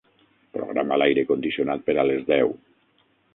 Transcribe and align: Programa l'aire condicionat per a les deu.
Programa 0.55 0.97
l'aire 1.01 1.25
condicionat 1.33 1.85
per 1.91 1.97
a 1.97 2.07
les 2.09 2.25
deu. 2.33 2.51